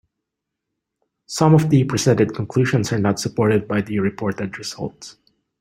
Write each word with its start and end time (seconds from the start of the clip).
Some 1.27 1.53
of 1.53 1.69
the 1.69 1.83
presented 1.83 2.33
conclusions 2.33 2.91
are 2.91 2.97
not 2.97 3.19
supported 3.19 3.67
by 3.67 3.81
the 3.81 3.99
reported 3.99 4.57
results. 4.57 5.17